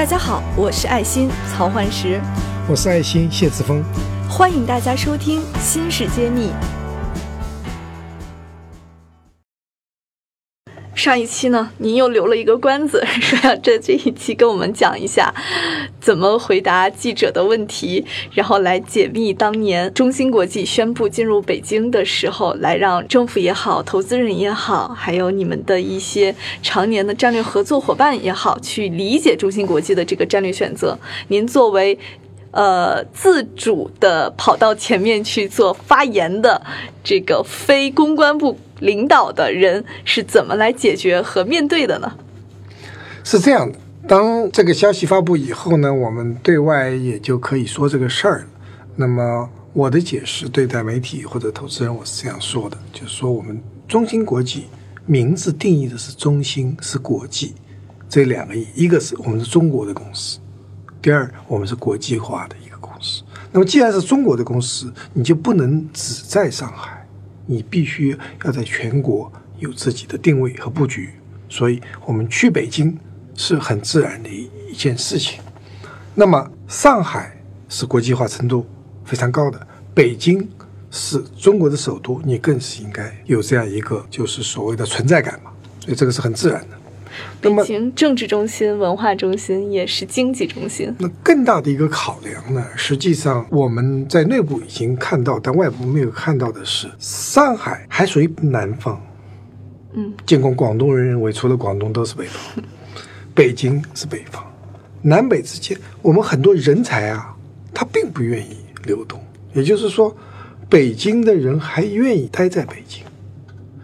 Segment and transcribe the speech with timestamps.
[0.00, 2.18] 大家好，我是爱心曹焕石，
[2.66, 3.84] 我是爱心谢志峰，
[4.26, 6.46] 欢迎大家收听《新事揭秘》。
[11.00, 15.34] 上一期呢，您又留了一个关子， 说要在这一期跟我们讲一下
[15.98, 18.04] 怎么回答记者的问题，
[18.34, 30.98] 然后来解密当年中芯国际宣布进入北京的时候，来让政府也好、投资人也好，还有你们的一些常年的战略合作伙伴也好，去理解中芯国际的这个战略选择。
[31.28, 31.98] 您作为
[32.52, 36.60] 呃，自主的跑到前面去做发言的
[37.02, 38.58] 这个非公关部。
[38.80, 42.12] 领导的人是怎么来解决和面对的呢？
[43.22, 48.46] 是这样的，当这个消息发布以后呢，我们对外也就可以说这个事儿。
[48.96, 54.64] 那么我的解释对待媒体或者投资人，我是这样说的，就是说我们中芯国际
[55.06, 57.54] 名字定义的是中芯是国际
[58.08, 60.38] 这两个意，一个是我们是中国的公司，
[61.00, 63.22] 第二我们是国际化的一个公司。
[63.52, 66.99] 那么既然是中国的公司，你就不能只在上海。
[67.50, 71.10] 你必须要在全国有自己的定位和布局，
[71.48, 72.96] 所以我们去北京
[73.34, 75.40] 是很自然的一件事情。
[76.14, 77.36] 那么上海
[77.68, 78.64] 是国际化程度
[79.04, 80.48] 非常高的，北京
[80.92, 86.79] 是中国的首都，你更是应该有这样一个就是所谓的存在感嘛，所以这个是很自然的。
[87.40, 90.94] 北京政治中心、文化中心也是经济中心。
[90.98, 99.00] 那更大的一个考量呢，实际上我们在内部已经看到，但外部没有看到的是，上海还属于南方。
[99.92, 102.64] 嗯，尽管广东人认为除了广东都是北方，
[103.34, 104.44] 北京是北方，
[105.02, 107.34] 南北之间，我们很多人才啊，
[107.74, 109.20] 他并不愿意流动。
[109.52, 110.16] 也就是说，
[110.68, 113.02] 北京的人还愿意待在北京。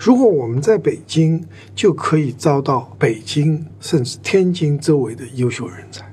[0.00, 6.10] 如果我们在北京，就可以招到北京甚至天津周围的优秀人才。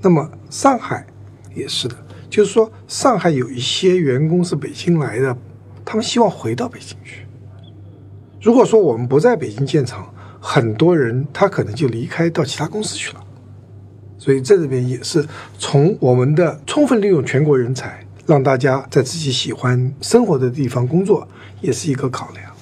[0.00, 1.06] 那么上海
[1.54, 1.94] 也是的，
[2.30, 5.36] 就是说上海有一些员工是北京来的，
[5.84, 7.26] 他们希望回到北京去。
[8.40, 10.10] 如果说我们不在北京建厂，
[10.40, 13.22] 很多人他可能就离开到其他公司去了。
[14.16, 15.22] 所以在这边也是
[15.58, 18.07] 从我们的充分利用全国人才。
[18.28, 21.26] 让大家在自己喜欢生活的地方工作，
[21.62, 22.52] 也是一个考量。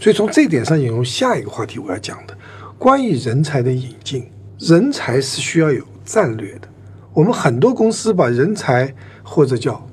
[0.00, 2.38] 所以从这点上引入下一个话题，我要讲的
[2.78, 4.30] 关于人才的引进，
[4.60, 6.68] 人才是需要有战略的。
[7.12, 9.84] 我们很多公司把人才或者叫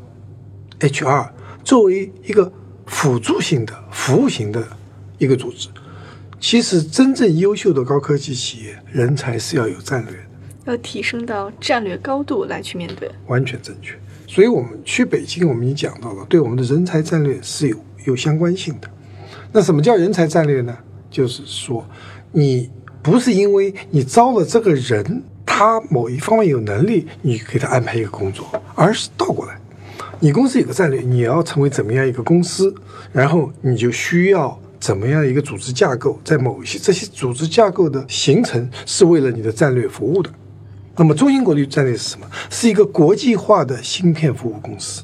[0.80, 1.32] HR
[1.64, 2.54] 作为一个
[2.86, 4.64] 辅助性的、服务型的
[5.18, 5.70] 一个组织，
[6.40, 13.98] 其实真正优秀的高科技企业，人才是要有战略的，要提升到战略高度来去面对，完全正确。
[14.34, 18.90] 所以，我们去北京，我们已经讲到了，对我们的人才战略是有有相关性的。
[19.52, 20.76] 那什么叫人才战略呢？
[21.12, 21.88] 就是说，
[22.32, 22.68] 你
[23.04, 29.56] 不是因为你招了这个人，他某一方面有能力，你给他安排一个工作，而是倒过来，
[30.20, 32.74] 你公司有个战略，你要成为怎么样一个公司，
[33.12, 40.32] 然后你就需要怎么样一个组织架构，在某一些这些组织架构的形成，是为了你的战略服务的。
[40.96, 42.28] 那么，中芯国际战略是什么？
[42.52, 45.04] 是一个国际化的芯片服务公司、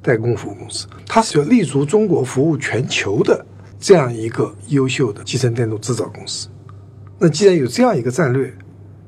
[0.00, 3.44] 代工服务公司，它是要立足中国、服务全球的
[3.78, 6.48] 这样一个优秀的集成电路制造公司。
[7.18, 8.54] 那既然有这样一个战略，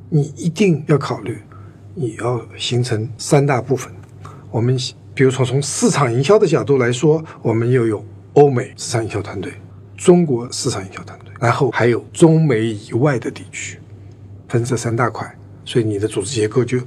[0.09, 1.39] 你一定要考虑，
[1.95, 3.93] 你要形成三大部分。
[4.51, 4.77] 我们
[5.15, 9.53] 比如说从市场营销的角度来说，我们又有欧美市场营销团队、
[9.97, 13.79] 中国市场营销团队，然后还有中美以外的地区，
[14.49, 15.33] 分这三大块。
[15.69, 16.79] 所以你的组织结构就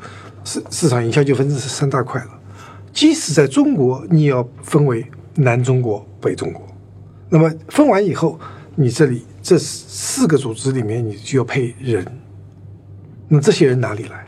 [0.44, 2.32] 市市场营销就分成三大块了。
[2.92, 5.06] 即使在中国，你要分为
[5.36, 6.68] 南中国、北中国。
[7.30, 8.40] 那么分完以后，
[8.74, 12.04] 你这里这四个组织里面，你就要配人。
[13.28, 14.26] 那这些人哪里来？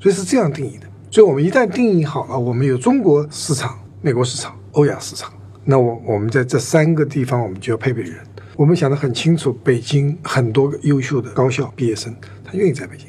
[0.00, 0.86] 所以是这样定义的。
[1.10, 5.32] 所以我们一旦定义好了，我们有中国市场、美国市场、欧亚市场，
[5.64, 8.14] 那我我们在这三个地方，我们就要配备人。
[8.54, 12.14] 我们想得很清楚，北京很多优秀的高校毕业生，
[12.44, 13.08] 他愿意在北京。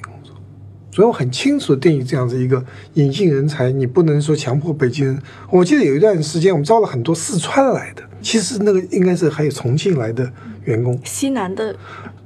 [0.99, 2.61] 所以我很清楚定义这样子一个
[2.95, 5.17] 引进人才，你不能说强迫北京人。
[5.49, 10.29] 我记得有一段时间，我们招了很多四川来的，其实那个应该是还有重庆来的
[10.65, 10.99] 员工。
[11.05, 11.73] 西南的，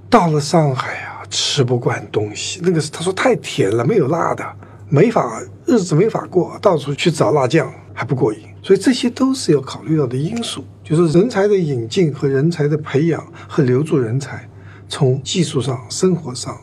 [0.10, 4.44] 到了上海啊，吃不惯东西，那个他说太甜了，没有辣的，
[4.90, 8.40] 没法日子没法过，到处去找辣酱还不过瘾。
[8.64, 14.50] 所以这些都是要考虑到的因素，就是人才的引进和人才的培养和留住人才，
[14.90, 16.60] 从技术上、生活上、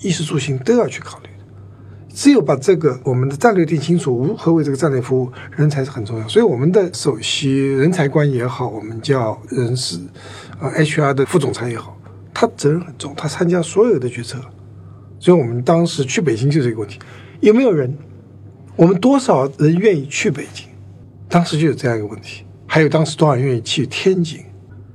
[0.00, 1.23] 衣食住行都要去考虑。
[2.14, 6.28] 只有把这个我们的战略定清楚，如何为这个战略服务，人才是很重要。
[6.28, 9.98] 所以我们的首席人才官也好，我们叫人事
[10.60, 11.98] 啊 HR 的副总裁也好，
[12.32, 14.38] 他责任很重，他参加所有的决策，
[15.18, 17.00] 所以我们当时去北京就是这个问题，
[17.40, 17.92] 有没有人？
[18.76, 20.66] 我们多少人愿意去北京？
[21.28, 22.44] 当时就有这样一个问题。
[22.66, 24.40] 还有当时多少人愿意去天津？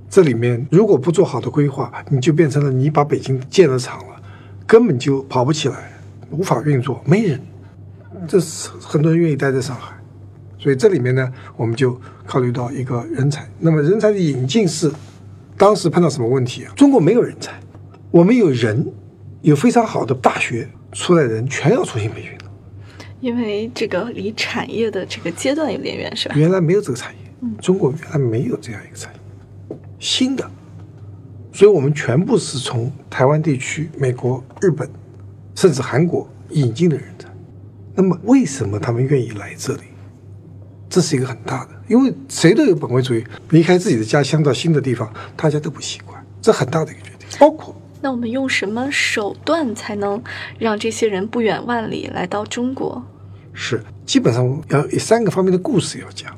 [0.10, 4.22] 这里面如果不做好的规划，你就变成了你把北京建了厂了，
[4.66, 5.89] 根本就跑不起来，
[6.32, 7.40] 无法运作，没人。
[8.28, 9.96] 这是很多人愿意待在上海，
[10.58, 13.48] 所以这里面呢，我们就考虑到一个人才。
[13.60, 14.92] 那么人才的引进是
[15.58, 16.74] 当时碰到什么问题啊？
[16.76, 17.54] 中国没有人才，
[18.12, 18.92] 我们有人，
[19.42, 22.46] 有非常好的大学出来的人，全要重新培训的。
[23.22, 26.36] 因为这个离产业的这个阶段有点远，是吧？
[26.38, 30.50] 原来没有这个产业，中国原来没有这样一个产业，新的，
[31.54, 34.90] 所以我们全部是从台湾地区、美国、日本，
[35.56, 37.28] 甚至韩国引进的人才。
[37.96, 39.82] 那么为什么他们愿意来这里？
[40.90, 47.28] 这是一个很大的，因为谁都有本位主义，离开自己的家乡到新的地方，大家都不习惯，这很大的一个决定。
[47.40, 50.20] 包括那我们用什么手段才能
[50.58, 53.04] 让这些人不远万里来到中国？
[53.54, 56.36] 是基本上要有三个方面的故事要讲，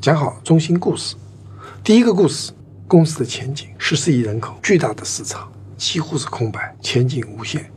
[0.00, 1.16] 讲好中心故事。
[1.82, 2.52] 第一个故事，
[2.86, 7.68] 公司的前景，十四亿人口，巨大的市场，几乎是空白，前景无限。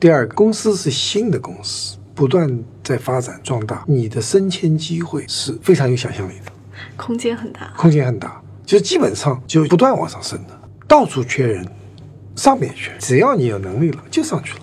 [0.00, 6.50] 第二个，公司是新的公司，不断在发展壮大，你的升迁机会是非常有想象力的，
[6.96, 7.70] 空间很大。
[7.76, 10.58] 空间很大，就基本上就不断往上升的，
[10.88, 11.68] 到处缺人，
[12.34, 14.60] 上面也缺，只要你有能力了，就上去了。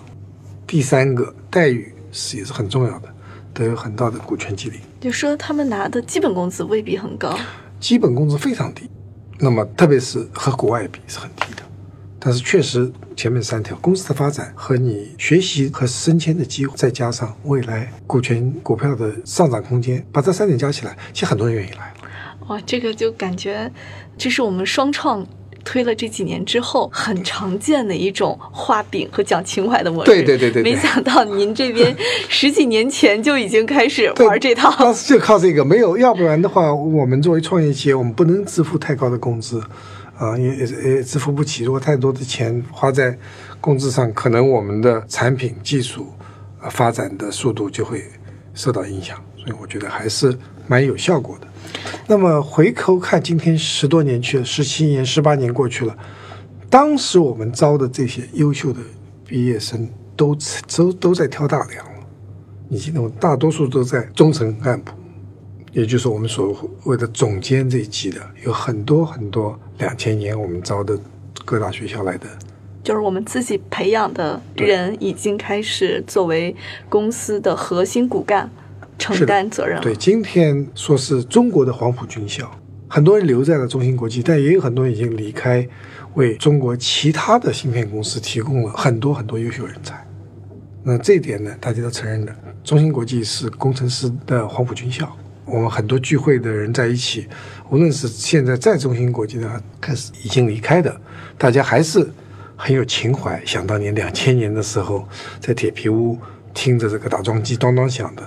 [0.66, 3.08] 第三个，待遇是也是很重要的，
[3.54, 4.80] 都有很大的股权激励。
[5.00, 7.38] 就说他们拿的基本工资未必很高，
[7.78, 8.90] 基本工资非常低，
[9.38, 11.62] 那么特别是和国外比是很低的。
[12.28, 21.90] 但是确实前面三条公司的发展和你学习和升迁的机会，再加上未来股权股票的上涨空间，把这三点加起来，其实很多人愿意来。
[22.48, 23.72] 哇，这个就感觉
[24.18, 25.26] 这是我们双创
[25.64, 30.10] 推了这几年之后很常见的一种画饼和讲情怀的模式。
[30.10, 31.96] 对对对对对没想到您这边
[32.28, 34.70] 十几年前就已经开始玩这套。
[34.78, 39.62] 当时就靠这个，没有，要不然的话，我们作为创业企业，我们不能支付太高的工资，
[40.18, 41.64] 啊、也也也支付不起。
[41.64, 43.16] 如果太多的钱花在
[43.60, 46.08] 工资上，可能我们的产品技术
[46.60, 48.02] 呃发展的速度就会
[48.52, 49.16] 受到影响。
[49.36, 50.36] 所以我觉得还是
[50.66, 51.46] 蛮有效果的。
[52.08, 55.96] 那么回头看，今天十多年去了，十七年、十八年过去了，
[56.68, 58.80] 当时我们招的这些优秀的
[59.24, 60.36] 毕业生都
[60.76, 61.92] 都都在挑大梁了。
[62.68, 63.10] 你记得吗？
[63.20, 64.92] 大多数都在中层干部，
[65.78, 70.98] 也就是我们所谓的总监这一级的，有很多很多两千年我们招的
[71.44, 72.26] 各大学校来的，
[72.82, 76.52] 就是我们自己培养的人已经开始作为
[76.88, 78.50] 公司的核心骨干
[78.98, 79.82] 承担责任了。
[79.82, 82.50] 对，今天说是中国的黄埔军校，
[82.88, 85.64] 很多人留在了中芯国际，但也有很多人已经离开，
[86.14, 90.04] 为中国其他的芯片公司提供了很多很多优秀人才。
[90.82, 92.34] 那这一点呢，大家都承认的。
[92.64, 95.16] 中芯国际是工程师的黄埔军校，
[95.50, 97.26] 我们很多聚会的人在一起，
[97.70, 101.00] 无论是现在在中芯国际的，开始已经离开的，
[101.36, 102.06] 大家还是
[102.56, 103.40] 很有情怀。
[103.44, 105.08] 想当年两千年的时候，
[105.40, 106.18] 在铁皮屋
[106.52, 108.22] 听着这个打桩机当当响的，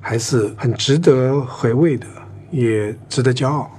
[0.00, 2.06] 还是很值得回味的，
[2.50, 3.70] 也值得骄傲。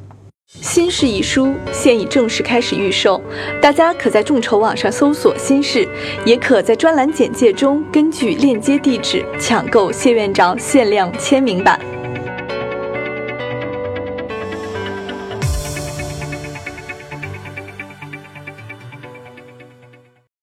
[0.47, 3.21] 新式一书现已正式开始预售，
[3.61, 5.87] 大家可在众筹网上搜索“新式”，
[6.25, 11.79] 也可在专栏简介中根据链接地址抢购谢院长限量签名版。